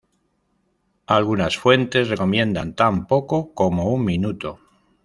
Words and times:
Algunas 1.17 1.57
fuentes 1.57 2.09
recomiendan 2.09 2.73
tan 2.73 3.05
poco 3.05 3.53
como 3.53 3.93
un 3.93 4.03
minuto. 4.03 4.59